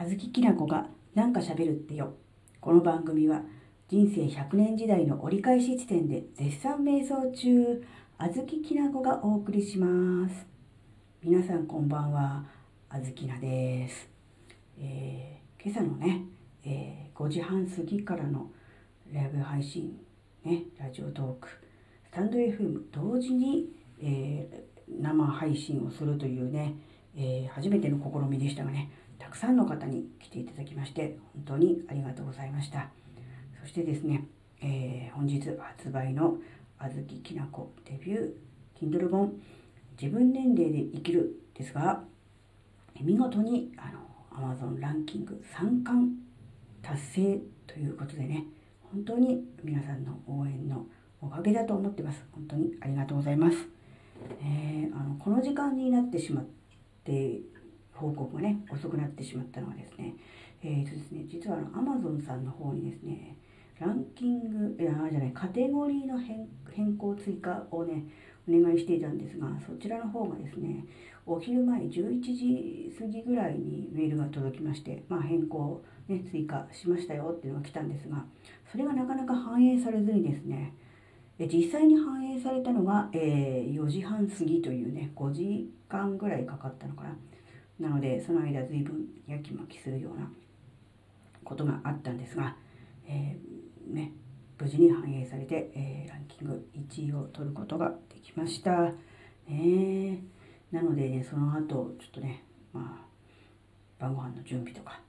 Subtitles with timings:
[0.00, 0.86] あずききなこが
[1.16, 2.14] なんか喋るってよ。
[2.60, 3.42] この番組は
[3.88, 7.84] 人生100年時代の折り返し地点で絶賛瞑想中、
[8.16, 10.46] あずききなこがお送りします。
[11.20, 12.44] 皆さんこんばんは、
[12.88, 14.08] あずきなです。
[14.78, 16.26] えー、今朝のね、
[16.64, 18.52] えー、5時半過ぎからの
[19.12, 19.98] ライブ配信、
[20.44, 23.66] ね、ラジオトーク、スタンド FM 同時に、
[24.00, 26.76] えー、生配信をするというね、
[27.16, 28.92] え初めての試みでしたがね、
[29.28, 32.88] たくさんの方に来ていただきまして本当にありがとうございました。
[33.60, 34.24] そしてですね、
[34.62, 36.38] えー、本日発売の
[36.78, 39.34] あずききなこデビュー Kindle 本
[40.00, 42.04] 自分年齢で生きるですが
[43.02, 43.90] 見事にあ
[44.40, 46.10] の Amazon ランキング3冠
[46.80, 48.46] 達成ということでね
[48.90, 50.86] 本当に皆さんの応援の
[51.20, 52.24] おかげだと思ってます。
[52.32, 53.58] 本当にありがとうございます、
[54.40, 56.44] えー、あのこの時間になってしまっ
[57.04, 57.40] て
[57.98, 60.14] 報告がね遅くなってしまったのはですね。
[60.62, 63.36] えーとですね実はあの Amazon さんの方にですね
[63.80, 68.04] ランキングいやじゃないカテゴリーの変更追加をね
[68.48, 70.84] お願いしていたんですがそちらの方がですね
[71.26, 78.24] お昼前11時過ぎぐらいにメールが届きまして、まあ、変更、ね、追加しましたよっていうのが来たんですが
[78.72, 80.74] それがなかなか反映されずにですね
[81.38, 87.16] 実際に反映されたのが、えー、4時半過ぎというね5時間ぐらいかかったのかな。
[87.80, 90.30] なのでその間随分やきもきするような
[91.44, 92.56] ことがあったんですが、
[93.06, 94.12] えー、ね、
[94.58, 98.92] 無事に反映されて、えー、ランキング1位を取ることができました。
[99.48, 100.22] ね、
[100.70, 103.08] なのでねその後ちょっとねまあ
[103.98, 105.00] 晩ご飯の準備とか、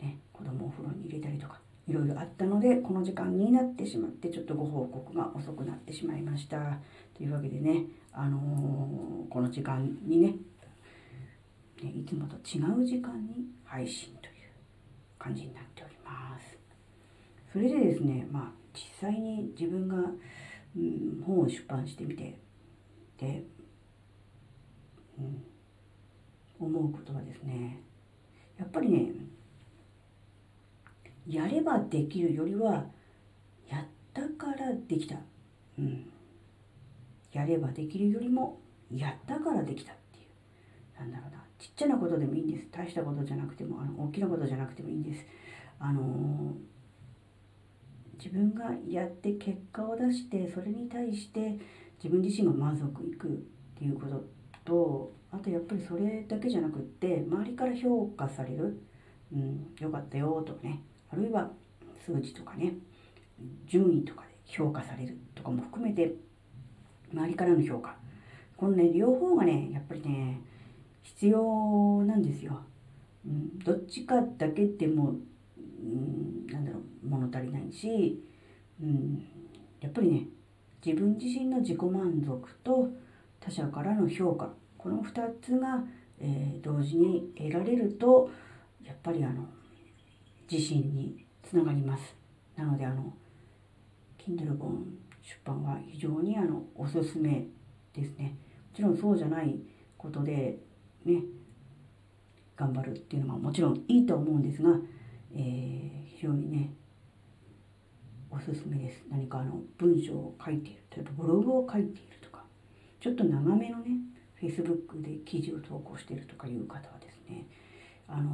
[0.00, 6.78] ね、子供をお風呂に入れたりとかいろいろあったのでこの時間になってしまってちょっとご報告が遅くなってしまいました。
[7.16, 10.34] というわけでね、あのー、この時間にね
[11.84, 14.32] ね、いつもと違う時間に配信という
[15.18, 16.56] 感じになっております。
[17.52, 22.38] それでですね、まあ実際に自分が、うん、本を出版してみて、
[23.18, 23.44] で、
[25.18, 25.44] うん、
[26.58, 27.82] 思うことはですね、
[28.58, 29.10] やっぱりね、
[31.26, 32.86] やればできるよりは、
[33.68, 35.16] やったからできた。
[35.78, 36.10] うん。
[37.32, 40.22] やればできるよりも、やったからできたってい
[40.96, 41.43] う、なんだろうな。
[41.64, 42.66] ちっちゃなことでもいいんです。
[42.70, 45.24] 大したことじゃなくてもあの大きなことじゃなくてもいいんです。
[45.78, 46.54] あの
[48.18, 51.58] 自分がやって結果を出してそれに対して
[51.96, 53.30] 自分自身が満足いくっ
[53.78, 54.24] ていうこと
[54.66, 58.82] とあとやっぱりそれだけじゃなくって周りから評価される、
[59.32, 60.82] うん、よかったよとかね。
[61.10, 61.50] あるいは
[62.04, 62.74] 数値とかね。
[63.66, 66.14] 順位とかで評価されるとかも含めて
[67.10, 67.96] 周りからの評価。
[68.54, 70.42] このね両方がねやっぱりね
[71.04, 72.60] 必要なんですよ。
[73.24, 75.14] うん、どっちかだけでも、
[75.56, 78.22] うん、なんだろう物足りないし、
[78.82, 79.24] うん、
[79.80, 80.26] やっぱりね
[80.84, 82.88] 自分自身の自己満足と
[83.40, 85.84] 他者からの評価この2つが、
[86.18, 88.30] えー、同時に得られると
[88.82, 89.46] やっぱりあの
[90.50, 92.14] 自信につながります。
[92.56, 93.12] なのであの
[94.18, 94.84] Kindle 本
[95.22, 97.46] 出版は非常にあのおすすめ
[97.94, 98.36] ですね。
[98.70, 99.56] もちろんそうじゃない
[99.96, 100.58] ことで
[101.04, 101.22] ね
[102.56, 104.70] 頑張るっていうのはもちろんいいと思うんですが、
[105.34, 106.72] えー、非常にね
[108.30, 109.04] おすすめです。
[109.08, 110.80] 何かあの文章を書いている。
[110.90, 112.44] 例えばブログを書いているとか
[113.00, 113.92] ちょっと長めのね
[114.40, 117.46] Facebook で記事を投稿しているとかいう方はですね
[118.08, 118.30] あの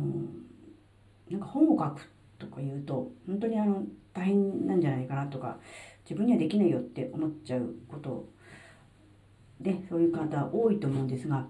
[1.31, 2.09] なんか本を書く
[2.39, 5.59] とか言うと本当にあの大変なんじゃないかなとか
[6.05, 8.29] 自分にはできないよって思っちゃうこと
[9.61, 11.47] でそういう方多いと思うんですが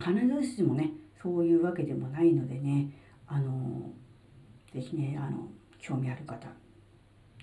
[0.00, 0.12] 必
[0.48, 0.90] ずしもね
[1.22, 2.90] そういうわけでもないのでね
[3.26, 3.90] あの
[4.72, 6.48] 是非ねあの興味ある方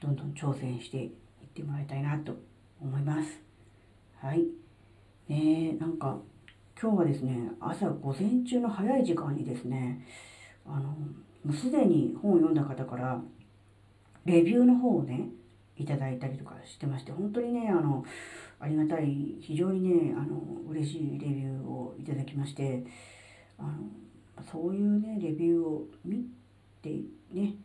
[0.02, 1.10] どんどん挑戦していっ
[1.54, 2.36] てもらいたいなと
[2.82, 3.40] 思います。
[4.20, 4.46] はい。
[5.30, 6.18] ねなんか
[6.80, 10.06] 今日はですね朝午前中の早い時間にですね
[10.66, 10.98] あのも
[11.50, 13.22] うすでに本を読んだ方から
[14.26, 15.30] レビューの方をね
[15.78, 18.04] いただいたりとかしてまして本当にねあの
[18.62, 22.84] ありがたい非常にねあの嬉しいレビューをいただきまして
[23.58, 23.70] あの
[24.52, 26.26] そういうねレビューを見
[26.82, 26.90] て
[27.34, 27.56] ね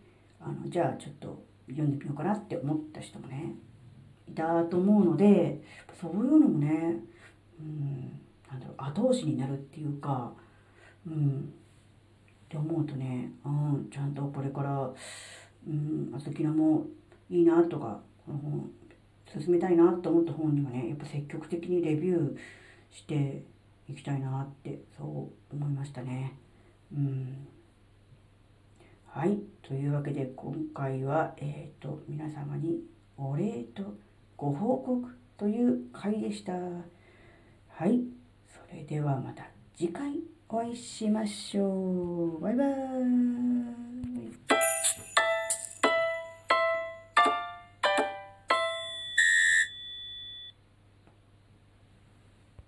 [0.41, 3.55] あのじゃあちょっと読んでみようかなって思った人もね
[4.27, 5.61] いたと思うので
[6.01, 6.97] そういうのもね、
[7.61, 8.21] うん、
[8.51, 10.33] なんだろう後押しになるっていうか、
[11.07, 11.53] うん、
[12.47, 14.91] って思うとね、うん、ちゃんとこれから、
[15.69, 16.87] うん、あずきなも
[17.29, 18.71] いいなとかこの本
[19.33, 22.37] 進めたいなと思った本にはねやっぱ積極的にレビュー
[22.91, 23.45] して
[23.89, 26.35] いきたいなってそう思いましたね。
[26.93, 27.47] うん。
[29.07, 29.39] はい。
[29.63, 32.81] というわけで今回はえっ、ー、と皆様に
[33.17, 33.83] お礼と
[34.37, 36.53] ご報告という回でした。
[36.53, 38.01] はい。
[38.49, 39.47] それではまた
[39.77, 41.67] 次回お会いしましょ
[42.39, 42.41] う。
[42.41, 42.86] バイバイ。